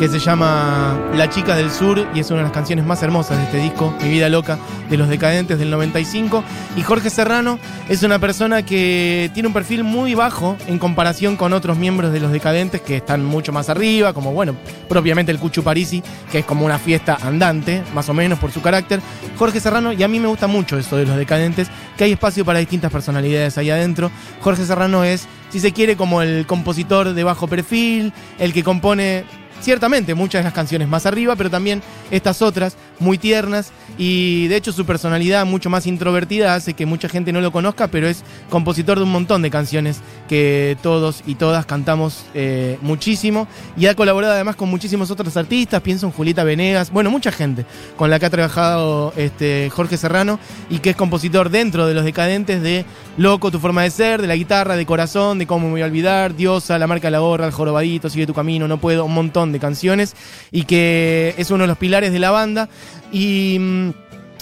que 0.00 0.08
se 0.08 0.18
llama 0.18 0.98
La 1.14 1.28
chica 1.28 1.54
del 1.54 1.70
sur 1.70 2.08
y 2.14 2.20
es 2.20 2.30
una 2.30 2.38
de 2.38 2.44
las 2.44 2.52
canciones 2.52 2.86
más 2.86 3.02
hermosas 3.02 3.36
de 3.36 3.44
este 3.44 3.58
disco, 3.58 3.94
Mi 4.02 4.08
vida 4.08 4.30
loca, 4.30 4.58
de 4.88 4.96
los 4.96 5.10
decadentes 5.10 5.58
del 5.58 5.70
95. 5.70 6.42
Y 6.74 6.80
Jorge 6.80 7.10
Serrano 7.10 7.58
es 7.86 8.02
una 8.02 8.18
persona 8.18 8.64
que 8.64 9.30
tiene 9.34 9.48
un 9.48 9.52
perfil 9.52 9.84
muy 9.84 10.14
bajo 10.14 10.56
en 10.66 10.78
comparación 10.78 11.36
con 11.36 11.52
otros 11.52 11.76
miembros 11.76 12.14
de 12.14 12.20
los 12.20 12.32
decadentes 12.32 12.80
que 12.80 12.96
están 12.96 13.26
mucho 13.26 13.52
más 13.52 13.68
arriba, 13.68 14.14
como 14.14 14.32
bueno, 14.32 14.56
propiamente 14.88 15.32
el 15.32 15.38
Cuchu 15.38 15.62
Parisi, 15.62 16.02
que 16.32 16.38
es 16.38 16.44
como 16.46 16.64
una 16.64 16.78
fiesta 16.78 17.18
andante, 17.22 17.82
más 17.94 18.08
o 18.08 18.14
menos 18.14 18.38
por 18.38 18.52
su 18.52 18.62
carácter. 18.62 19.02
Jorge 19.36 19.60
Serrano, 19.60 19.92
y 19.92 20.02
a 20.02 20.08
mí 20.08 20.18
me 20.18 20.28
gusta 20.28 20.46
mucho 20.46 20.78
eso 20.78 20.96
de 20.96 21.04
los 21.04 21.18
decadentes, 21.18 21.68
que 21.98 22.04
hay 22.04 22.12
espacio 22.12 22.46
para 22.46 22.58
distintas 22.58 22.90
personalidades 22.90 23.58
ahí 23.58 23.68
adentro. 23.68 24.10
Jorge 24.40 24.64
Serrano 24.64 25.04
es, 25.04 25.28
si 25.50 25.60
se 25.60 25.74
quiere, 25.74 25.94
como 25.94 26.22
el 26.22 26.46
compositor 26.46 27.12
de 27.12 27.22
bajo 27.22 27.48
perfil, 27.48 28.14
el 28.38 28.54
que 28.54 28.64
compone 28.64 29.26
ciertamente 29.60 30.14
muchas 30.14 30.40
de 30.40 30.44
las 30.44 30.52
canciones 30.52 30.88
más 30.88 31.06
arriba, 31.06 31.36
pero 31.36 31.50
también 31.50 31.82
estas 32.10 32.42
otras 32.42 32.76
muy 33.00 33.18
tiernas 33.18 33.72
y 33.98 34.46
de 34.48 34.56
hecho 34.56 34.72
su 34.72 34.86
personalidad 34.86 35.44
mucho 35.46 35.70
más 35.70 35.86
introvertida 35.86 36.54
hace 36.54 36.74
que 36.74 36.86
mucha 36.86 37.08
gente 37.08 37.32
no 37.32 37.40
lo 37.40 37.50
conozca, 37.50 37.88
pero 37.88 38.06
es 38.06 38.22
compositor 38.48 38.98
de 38.98 39.04
un 39.04 39.12
montón 39.12 39.42
de 39.42 39.50
canciones 39.50 40.00
que 40.28 40.76
todos 40.82 41.22
y 41.26 41.34
todas 41.34 41.66
cantamos 41.66 42.24
eh, 42.34 42.78
muchísimo. 42.82 43.48
Y 43.76 43.86
ha 43.86 43.94
colaborado 43.94 44.34
además 44.34 44.56
con 44.56 44.68
muchísimos 44.68 45.10
otros 45.10 45.36
artistas, 45.36 45.82
pienso 45.82 46.06
en 46.06 46.12
Julieta 46.12 46.44
Venegas, 46.44 46.90
bueno, 46.90 47.10
mucha 47.10 47.32
gente 47.32 47.64
con 47.96 48.10
la 48.10 48.18
que 48.18 48.26
ha 48.26 48.30
trabajado 48.30 49.12
este, 49.16 49.70
Jorge 49.70 49.96
Serrano 49.96 50.38
y 50.68 50.78
que 50.78 50.90
es 50.90 50.96
compositor 50.96 51.50
dentro 51.50 51.86
de 51.86 51.94
los 51.94 52.04
decadentes 52.04 52.62
de 52.62 52.84
Loco, 53.16 53.50
tu 53.50 53.58
forma 53.58 53.82
de 53.82 53.90
ser, 53.90 54.22
de 54.22 54.28
la 54.28 54.36
guitarra, 54.36 54.76
de 54.76 54.86
corazón, 54.86 55.38
de 55.38 55.46
cómo 55.46 55.66
me 55.66 55.72
voy 55.72 55.82
a 55.82 55.86
olvidar, 55.86 56.34
Diosa, 56.34 56.78
la 56.78 56.86
marca 56.86 57.08
de 57.08 57.12
la 57.12 57.18
gorra, 57.18 57.46
el 57.46 57.52
jorobadito, 57.52 58.08
sigue 58.08 58.26
tu 58.26 58.34
camino, 58.34 58.66
no 58.68 58.78
puedo, 58.78 59.04
un 59.04 59.14
montón 59.14 59.52
de 59.52 59.58
canciones. 59.58 60.14
Y 60.50 60.64
que 60.64 61.34
es 61.36 61.50
uno 61.50 61.64
de 61.64 61.68
los 61.68 61.78
pilares 61.78 62.12
de 62.12 62.18
la 62.18 62.30
banda. 62.30 62.68
Y 63.12 63.56
mm, 63.58 63.90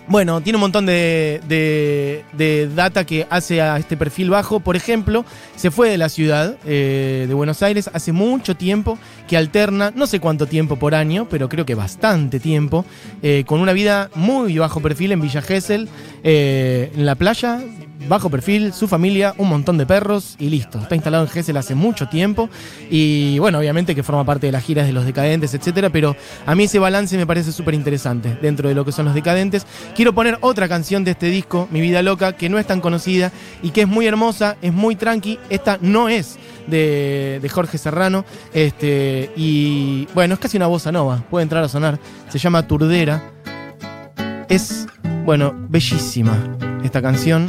bueno, 0.08 0.40
tiene 0.40 0.56
un 0.56 0.62
montón 0.62 0.86
de, 0.86 1.40
de- 1.48 2.24
de 2.32 2.68
data 2.74 3.04
que 3.04 3.26
hace 3.28 3.60
a 3.60 3.76
este 3.76 3.96
perfil 3.96 4.30
bajo. 4.30 4.60
Por 4.60 4.74
ejemplo, 4.76 5.24
se 5.56 5.70
fue 5.70 5.90
de 5.90 5.98
la 5.98 6.08
ciudad 6.08 6.56
eh, 6.64 7.26
de 7.28 7.34
Buenos 7.34 7.62
Aires 7.62 7.90
hace 7.92 8.12
mucho 8.12 8.54
tiempo, 8.56 8.98
que 9.28 9.36
alterna, 9.36 9.92
no 9.94 10.06
sé 10.06 10.18
cuánto 10.20 10.46
tiempo 10.46 10.76
por 10.76 10.94
año, 10.94 11.26
pero 11.28 11.48
creo 11.50 11.66
que 11.66 11.74
bastante 11.74 12.40
tiempo, 12.40 12.86
eh, 13.22 13.44
con 13.46 13.60
una 13.60 13.72
vida 13.74 14.08
muy 14.14 14.56
bajo 14.56 14.80
perfil 14.80 15.12
en 15.12 15.20
Villa 15.20 15.42
Gesell, 15.42 15.88
eh, 16.24 16.90
en 16.96 17.04
la 17.04 17.14
playa, 17.14 17.60
bajo 18.06 18.30
perfil, 18.30 18.72
su 18.72 18.86
familia, 18.86 19.34
un 19.38 19.48
montón 19.48 19.78
de 19.78 19.86
perros 19.86 20.36
y 20.38 20.48
listo. 20.50 20.78
Está 20.78 20.94
instalado 20.94 21.24
en 21.24 21.30
Gesell 21.30 21.56
hace 21.56 21.74
mucho 21.74 22.08
tiempo 22.08 22.48
y 22.90 23.38
bueno, 23.38 23.58
obviamente 23.58 23.94
que 23.94 24.02
forma 24.02 24.24
parte 24.24 24.46
de 24.46 24.52
las 24.52 24.64
giras 24.64 24.86
de 24.86 24.92
los 24.92 25.04
decadentes, 25.04 25.54
etcétera, 25.54 25.90
pero 25.90 26.16
a 26.46 26.54
mí 26.54 26.64
ese 26.64 26.78
balance 26.78 27.16
me 27.16 27.26
parece 27.26 27.52
súper 27.52 27.74
interesante 27.74 28.38
dentro 28.40 28.68
de 28.68 28.74
lo 28.74 28.84
que 28.84 28.92
son 28.92 29.06
los 29.06 29.14
decadentes. 29.14 29.66
Quiero 29.96 30.14
poner 30.14 30.38
otra 30.40 30.68
canción 30.68 31.04
de 31.04 31.12
este 31.12 31.26
disco, 31.26 31.68
Mi 31.70 31.80
vida 31.80 32.02
loca, 32.02 32.32
que 32.32 32.48
no 32.48 32.58
es 32.58 32.66
tan 32.66 32.80
conocida 32.80 33.32
y 33.62 33.70
que 33.70 33.82
es 33.82 33.88
muy 33.88 34.06
hermosa, 34.06 34.56
es 34.62 34.72
muy 34.72 34.96
tranqui. 34.96 35.38
Esta 35.50 35.78
no 35.80 36.08
es 36.08 36.38
de, 36.66 37.38
de 37.42 37.48
Jorge 37.48 37.78
Serrano 37.78 38.24
este, 38.52 39.32
y 39.36 40.06
bueno, 40.14 40.34
es 40.34 40.40
casi 40.40 40.56
una 40.56 40.66
bossa 40.66 40.92
nova, 40.92 41.24
puede 41.30 41.42
entrar 41.42 41.64
a 41.64 41.68
sonar. 41.68 41.98
Se 42.28 42.38
llama 42.38 42.66
Turdera. 42.66 43.32
Es, 44.48 44.86
bueno, 45.24 45.54
bellísima 45.68 46.56
esta 46.82 47.02
canción 47.02 47.46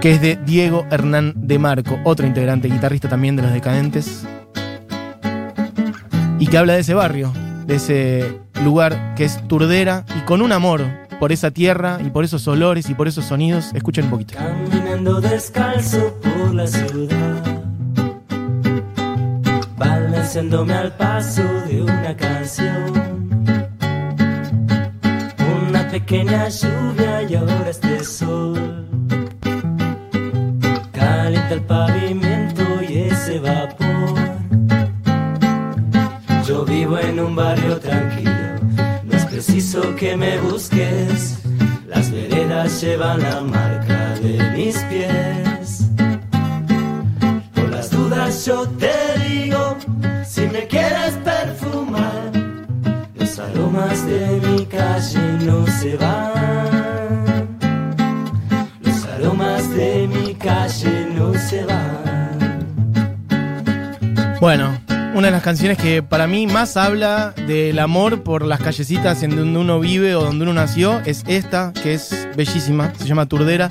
que 0.00 0.12
es 0.12 0.20
de 0.20 0.36
Diego 0.36 0.86
Hernán 0.90 1.34
de 1.34 1.58
Marco, 1.58 1.98
otro 2.04 2.26
integrante 2.26 2.68
guitarrista 2.68 3.08
también 3.08 3.34
de 3.34 3.42
los 3.42 3.52
Decadentes, 3.52 4.24
y 6.38 6.46
que 6.46 6.58
habla 6.58 6.74
de 6.74 6.80
ese 6.80 6.94
barrio, 6.94 7.32
de 7.66 7.74
ese 7.74 8.38
lugar 8.62 9.14
que 9.16 9.24
es 9.24 9.46
Turdera, 9.48 10.04
y 10.16 10.20
con 10.20 10.40
un 10.40 10.52
amor 10.52 10.84
por 11.18 11.32
esa 11.32 11.50
tierra 11.50 11.98
y 12.04 12.10
por 12.10 12.24
esos 12.24 12.46
olores 12.46 12.88
y 12.88 12.94
por 12.94 13.08
esos 13.08 13.24
sonidos. 13.24 13.72
Escuchen 13.74 14.04
un 14.04 14.10
poquito. 14.10 14.34
Caminando 14.34 15.20
descalzo 15.20 16.14
por 16.22 16.54
la 16.54 16.66
ciudad, 16.68 17.60
balanceándome 19.76 20.74
al 20.74 20.96
paso 20.96 21.42
de 21.68 21.82
una 21.82 22.16
canción. 22.16 23.08
Una 25.68 25.88
pequeña 25.90 26.48
lluvia 26.48 27.22
y 27.24 27.34
ahora 27.34 27.70
este. 27.70 27.88
Calienta 31.48 31.54
el 31.54 31.62
pavimento 31.62 32.62
y 32.82 32.98
ese 33.10 33.38
vapor. 33.38 34.18
Yo 36.46 36.64
vivo 36.64 36.98
en 36.98 37.20
un 37.20 37.36
barrio 37.36 37.78
tranquilo, 37.78 38.32
no 39.04 39.16
es 39.16 39.24
preciso 39.24 39.94
que 39.96 40.16
me 40.16 40.38
busques. 40.40 41.38
Las 41.86 42.10
veredas 42.10 42.80
llevan 42.82 43.22
la 43.22 43.40
marca 43.40 44.14
de 44.20 44.50
mis 44.56 44.76
pies. 44.84 45.88
Por 47.54 47.70
las 47.70 47.90
dudas 47.90 48.44
yo 48.44 48.68
te 48.68 49.18
digo, 49.26 49.76
si 50.24 50.42
me 50.48 50.66
quieres 50.66 51.14
perder. 51.24 51.48
aromas 53.40 54.06
de 54.06 54.40
mi 54.46 54.66
calle 54.66 55.38
no 55.44 55.66
se 55.66 55.96
van. 55.96 57.48
Los 58.80 59.04
aromas 59.04 59.70
de 59.74 60.08
mi 60.08 60.17
se 61.38 61.64
van. 61.64 61.98
Bueno, 64.40 64.78
una 65.14 65.28
de 65.28 65.30
las 65.32 65.42
canciones 65.42 65.78
que 65.78 66.02
para 66.02 66.26
mí 66.26 66.46
más 66.46 66.76
habla 66.76 67.34
del 67.46 67.78
amor 67.78 68.22
por 68.22 68.44
las 68.44 68.60
callecitas 68.60 69.22
en 69.22 69.34
donde 69.34 69.58
uno 69.58 69.80
vive 69.80 70.14
o 70.14 70.22
donde 70.22 70.44
uno 70.44 70.54
nació 70.54 71.00
es 71.00 71.24
esta, 71.26 71.72
que 71.72 71.94
es 71.94 72.28
bellísima, 72.36 72.92
se 72.96 73.06
llama 73.06 73.26
Turdera. 73.26 73.68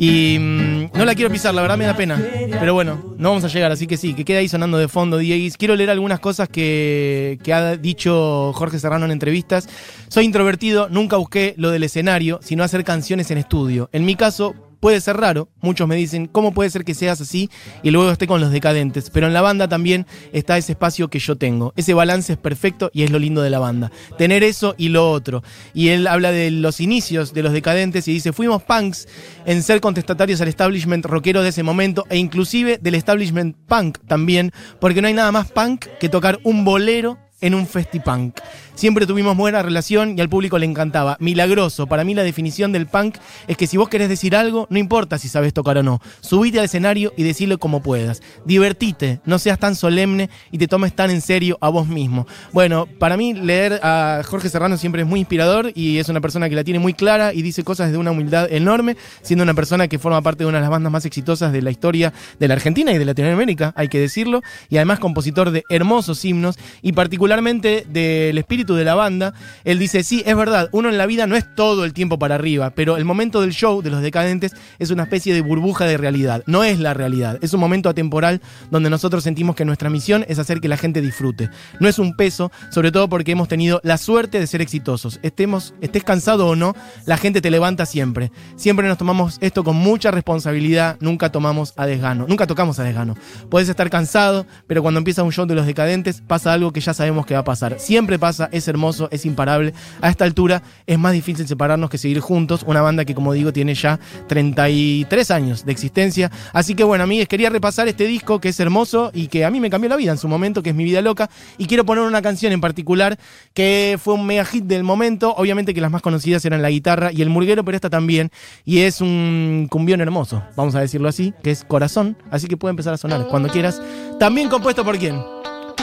Y 0.00 0.38
mm, 0.38 0.90
no 0.96 1.04
la 1.04 1.16
quiero 1.16 1.30
pisar, 1.30 1.52
la 1.52 1.62
verdad 1.62 1.76
me 1.76 1.84
da 1.84 1.96
pena. 1.96 2.22
Pero 2.60 2.74
bueno, 2.74 3.16
no 3.18 3.30
vamos 3.30 3.42
a 3.42 3.48
llegar, 3.48 3.72
así 3.72 3.88
que 3.88 3.96
sí, 3.96 4.14
que 4.14 4.24
queda 4.24 4.38
ahí 4.38 4.48
sonando 4.48 4.78
de 4.78 4.86
fondo, 4.86 5.18
Dieguis. 5.18 5.56
Quiero 5.56 5.74
leer 5.74 5.90
algunas 5.90 6.20
cosas 6.20 6.48
que, 6.48 7.40
que 7.42 7.52
ha 7.52 7.76
dicho 7.76 8.52
Jorge 8.54 8.78
Serrano 8.78 9.04
en 9.06 9.10
entrevistas. 9.10 9.68
Soy 10.06 10.24
introvertido, 10.24 10.88
nunca 10.88 11.16
busqué 11.16 11.54
lo 11.56 11.70
del 11.70 11.82
escenario, 11.82 12.38
sino 12.40 12.62
hacer 12.62 12.84
canciones 12.84 13.32
en 13.32 13.38
estudio. 13.38 13.90
En 13.92 14.04
mi 14.04 14.14
caso, 14.14 14.54
puede 14.80 15.00
ser 15.00 15.16
raro. 15.16 15.48
Muchos 15.60 15.88
me 15.88 15.96
dicen, 15.96 16.26
¿cómo 16.26 16.52
puede 16.52 16.70
ser 16.70 16.84
que 16.84 16.94
seas 16.94 17.20
así 17.20 17.50
y 17.82 17.90
luego 17.90 18.10
esté 18.10 18.26
con 18.26 18.40
los 18.40 18.50
decadentes? 18.50 19.10
Pero 19.10 19.26
en 19.26 19.32
la 19.32 19.40
banda 19.40 19.68
también 19.68 20.06
está 20.32 20.58
ese 20.58 20.72
espacio 20.72 21.08
que 21.08 21.18
yo 21.18 21.36
tengo. 21.36 21.72
Ese 21.76 21.94
balance 21.94 22.32
es 22.32 22.38
perfecto 22.38 22.90
y 22.92 23.02
es 23.02 23.10
lo 23.10 23.18
lindo 23.18 23.42
de 23.42 23.50
la 23.50 23.58
banda. 23.58 23.90
Tener 24.16 24.42
eso 24.42 24.74
y 24.78 24.88
lo 24.88 25.10
otro. 25.10 25.42
Y 25.74 25.88
él 25.88 26.06
habla 26.06 26.30
de 26.32 26.50
los 26.50 26.80
inicios 26.80 27.32
de 27.32 27.42
los 27.42 27.52
decadentes 27.52 28.08
y 28.08 28.12
dice, 28.12 28.32
fuimos 28.32 28.62
punks 28.62 29.08
en 29.46 29.62
ser 29.62 29.80
contestatarios 29.80 30.40
al 30.40 30.48
establishment 30.48 31.04
rockero 31.06 31.42
de 31.42 31.50
ese 31.50 31.62
momento 31.62 32.04
e 32.10 32.16
inclusive 32.16 32.78
del 32.78 32.94
establishment 32.94 33.56
punk 33.66 33.98
también, 34.06 34.52
porque 34.80 35.00
no 35.02 35.08
hay 35.08 35.14
nada 35.14 35.32
más 35.32 35.50
punk 35.50 35.86
que 36.00 36.08
tocar 36.08 36.38
un 36.44 36.64
bolero 36.64 37.18
en 37.40 37.54
un 37.54 37.66
festipunk. 37.66 38.38
Siempre 38.78 39.06
tuvimos 39.06 39.36
buena 39.36 39.60
relación 39.60 40.16
y 40.16 40.20
al 40.20 40.28
público 40.28 40.56
le 40.56 40.64
encantaba. 40.64 41.16
Milagroso. 41.18 41.88
Para 41.88 42.04
mí 42.04 42.14
la 42.14 42.22
definición 42.22 42.70
del 42.70 42.86
punk 42.86 43.16
es 43.48 43.56
que 43.56 43.66
si 43.66 43.76
vos 43.76 43.88
querés 43.88 44.08
decir 44.08 44.36
algo, 44.36 44.68
no 44.70 44.78
importa 44.78 45.18
si 45.18 45.28
sabes 45.28 45.52
tocar 45.52 45.78
o 45.78 45.82
no. 45.82 46.00
Subite 46.20 46.60
al 46.60 46.66
escenario 46.66 47.12
y 47.16 47.24
decirlo 47.24 47.58
como 47.58 47.82
puedas. 47.82 48.22
Divertite, 48.44 49.18
no 49.24 49.40
seas 49.40 49.58
tan 49.58 49.74
solemne 49.74 50.30
y 50.52 50.58
te 50.58 50.68
tomes 50.68 50.94
tan 50.94 51.10
en 51.10 51.22
serio 51.22 51.58
a 51.60 51.70
vos 51.70 51.88
mismo. 51.88 52.28
Bueno, 52.52 52.86
para 53.00 53.16
mí 53.16 53.34
leer 53.34 53.80
a 53.82 54.22
Jorge 54.24 54.48
Serrano 54.48 54.76
siempre 54.76 55.02
es 55.02 55.08
muy 55.08 55.18
inspirador 55.18 55.72
y 55.74 55.98
es 55.98 56.08
una 56.08 56.20
persona 56.20 56.48
que 56.48 56.54
la 56.54 56.62
tiene 56.62 56.78
muy 56.78 56.94
clara 56.94 57.34
y 57.34 57.42
dice 57.42 57.64
cosas 57.64 57.90
de 57.90 57.98
una 57.98 58.12
humildad 58.12 58.46
enorme, 58.48 58.96
siendo 59.22 59.42
una 59.42 59.54
persona 59.54 59.88
que 59.88 59.98
forma 59.98 60.22
parte 60.22 60.44
de 60.44 60.50
una 60.50 60.58
de 60.58 60.62
las 60.62 60.70
bandas 60.70 60.92
más 60.92 61.04
exitosas 61.04 61.52
de 61.52 61.62
la 61.62 61.72
historia 61.72 62.12
de 62.38 62.46
la 62.46 62.54
Argentina 62.54 62.92
y 62.92 62.98
de 62.98 63.04
Latinoamérica, 63.06 63.72
hay 63.74 63.88
que 63.88 63.98
decirlo, 63.98 64.40
y 64.68 64.76
además 64.76 65.00
compositor 65.00 65.50
de 65.50 65.64
hermosos 65.68 66.24
himnos 66.24 66.60
y 66.80 66.92
particularmente 66.92 67.84
del 67.88 68.38
de 68.74 68.84
la 68.84 68.94
banda, 68.94 69.34
él 69.64 69.78
dice, 69.78 70.02
sí, 70.02 70.22
es 70.26 70.36
verdad, 70.36 70.68
uno 70.72 70.88
en 70.88 70.98
la 70.98 71.06
vida 71.06 71.26
no 71.26 71.36
es 71.36 71.54
todo 71.54 71.84
el 71.84 71.92
tiempo 71.92 72.18
para 72.18 72.36
arriba, 72.36 72.70
pero 72.70 72.96
el 72.96 73.04
momento 73.04 73.40
del 73.40 73.52
show 73.52 73.82
de 73.82 73.90
los 73.90 74.02
decadentes 74.02 74.54
es 74.78 74.90
una 74.90 75.04
especie 75.04 75.34
de 75.34 75.40
burbuja 75.40 75.84
de 75.84 75.96
realidad, 75.96 76.42
no 76.46 76.64
es 76.64 76.78
la 76.78 76.94
realidad, 76.94 77.38
es 77.42 77.52
un 77.52 77.60
momento 77.60 77.88
atemporal 77.88 78.40
donde 78.70 78.90
nosotros 78.90 79.24
sentimos 79.24 79.56
que 79.56 79.64
nuestra 79.64 79.90
misión 79.90 80.24
es 80.28 80.38
hacer 80.38 80.60
que 80.60 80.68
la 80.68 80.76
gente 80.76 81.00
disfrute. 81.00 81.50
No 81.80 81.88
es 81.88 81.98
un 81.98 82.16
peso, 82.16 82.50
sobre 82.70 82.92
todo 82.92 83.08
porque 83.08 83.32
hemos 83.32 83.48
tenido 83.48 83.80
la 83.84 83.98
suerte 83.98 84.40
de 84.40 84.46
ser 84.46 84.60
exitosos. 84.60 85.18
Estemos, 85.22 85.74
estés 85.80 86.04
cansado 86.04 86.46
o 86.46 86.56
no, 86.56 86.74
la 87.06 87.16
gente 87.16 87.40
te 87.40 87.50
levanta 87.50 87.86
siempre. 87.86 88.30
Siempre 88.56 88.88
nos 88.88 88.98
tomamos 88.98 89.38
esto 89.40 89.64
con 89.64 89.76
mucha 89.76 90.10
responsabilidad, 90.10 90.96
nunca 91.00 91.30
tomamos 91.30 91.72
a 91.76 91.86
desgano, 91.86 92.26
nunca 92.28 92.46
tocamos 92.46 92.78
a 92.78 92.84
desgano. 92.84 93.16
Puedes 93.50 93.68
estar 93.68 93.88
cansado, 93.90 94.46
pero 94.66 94.82
cuando 94.82 94.98
empieza 94.98 95.22
un 95.22 95.32
show 95.32 95.46
de 95.46 95.54
los 95.54 95.66
decadentes 95.66 96.22
pasa 96.26 96.52
algo 96.52 96.72
que 96.72 96.80
ya 96.80 96.94
sabemos 96.94 97.26
que 97.26 97.34
va 97.34 97.40
a 97.40 97.44
pasar. 97.44 97.78
Siempre 97.78 98.18
pasa, 98.18 98.48
es 98.58 98.68
hermoso, 98.68 99.08
es 99.10 99.24
imparable. 99.26 99.72
A 100.00 100.08
esta 100.08 100.24
altura 100.24 100.62
es 100.86 100.98
más 100.98 101.12
difícil 101.12 101.46
separarnos 101.46 101.90
que 101.90 101.98
seguir 101.98 102.20
juntos. 102.20 102.64
Una 102.66 102.82
banda 102.82 103.04
que, 103.04 103.14
como 103.14 103.32
digo, 103.32 103.52
tiene 103.52 103.74
ya 103.74 103.98
33 104.26 105.30
años 105.30 105.64
de 105.64 105.72
existencia. 105.72 106.30
Así 106.52 106.74
que, 106.74 106.84
bueno, 106.84 107.04
amigues, 107.04 107.28
quería 107.28 107.50
repasar 107.50 107.88
este 107.88 108.06
disco 108.06 108.40
que 108.40 108.50
es 108.50 108.60
hermoso 108.60 109.10
y 109.14 109.28
que 109.28 109.44
a 109.44 109.50
mí 109.50 109.60
me 109.60 109.70
cambió 109.70 109.88
la 109.88 109.96
vida 109.96 110.12
en 110.12 110.18
su 110.18 110.28
momento, 110.28 110.62
que 110.62 110.70
es 110.70 110.76
Mi 110.76 110.84
Vida 110.84 111.02
Loca. 111.02 111.30
Y 111.56 111.66
quiero 111.66 111.84
poner 111.84 112.04
una 112.04 112.22
canción 112.22 112.52
en 112.52 112.60
particular 112.60 113.18
que 113.54 113.98
fue 114.02 114.14
un 114.14 114.26
mega 114.26 114.44
hit 114.44 114.64
del 114.64 114.84
momento. 114.84 115.34
Obviamente 115.36 115.74
que 115.74 115.80
las 115.80 115.90
más 115.90 116.02
conocidas 116.02 116.44
eran 116.44 116.62
la 116.62 116.70
guitarra 116.70 117.12
y 117.12 117.22
el 117.22 117.30
murguero, 117.30 117.64
pero 117.64 117.76
esta 117.76 117.90
también. 117.90 118.30
Y 118.64 118.80
es 118.80 119.00
un 119.00 119.68
cumbión 119.70 120.00
hermoso, 120.00 120.42
vamos 120.56 120.74
a 120.74 120.80
decirlo 120.80 121.08
así, 121.08 121.32
que 121.42 121.50
es 121.50 121.64
Corazón. 121.64 122.16
Así 122.30 122.46
que 122.46 122.56
puede 122.56 122.70
empezar 122.70 122.94
a 122.94 122.96
sonar 122.96 123.26
cuando 123.28 123.48
quieras. 123.48 123.80
También 124.18 124.48
compuesto 124.48 124.84
por 124.84 124.98
quién? 124.98 125.37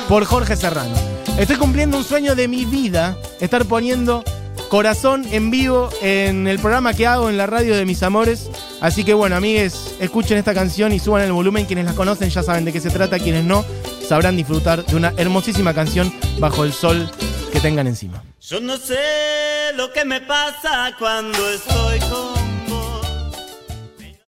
Por 0.08 0.26
Jorge 0.26 0.56
Serrano. 0.56 0.96
Estoy 1.38 1.58
cumpliendo 1.58 1.98
un 1.98 2.04
sueño 2.04 2.36
de 2.36 2.48
mi 2.48 2.66
vida, 2.66 3.18
estar 3.40 3.66
poniendo 3.66 4.24
corazón 4.70 5.26
en 5.32 5.52
vivo 5.52 5.90
en 6.02 6.48
el 6.48 6.60
programa 6.60 6.94
que 6.94 7.08
hago 7.08 7.30
en 7.30 7.38
la 7.38 7.48
radio 7.48 7.76
de 7.76 7.86
mis 7.86 8.04
amores. 8.04 8.50
Así 8.82 9.04
que 9.04 9.14
bueno, 9.14 9.36
amigues, 9.36 9.96
escuchen 10.00 10.38
esta 10.38 10.54
canción 10.54 10.92
y 10.92 11.00
suban 11.00 11.24
el 11.24 11.32
volumen. 11.32 11.66
Quienes 11.66 11.86
la 11.86 11.94
conocen 11.94 12.30
ya 12.30 12.44
saben 12.44 12.66
de 12.66 12.74
qué 12.74 12.80
se 12.80 12.90
trata, 12.90 13.20
quienes 13.20 13.44
no 13.44 13.66
sabrán 14.08 14.38
disfrutar 14.38 14.86
de 14.86 14.96
una 14.96 15.14
hermosísima 15.18 15.74
canción 15.74 16.14
bajo 16.40 16.64
el 16.64 16.74
sol 16.74 17.10
que 17.52 17.60
tengan 17.60 17.88
encima. 17.88 18.24
Yo 18.42 18.60
no 18.60 18.78
sé 18.78 19.72
lo 19.76 19.92
que 19.92 20.06
me 20.06 20.22
pasa 20.22 20.94
cuando 21.00 21.50
estoy 21.50 22.00
con 22.00 22.35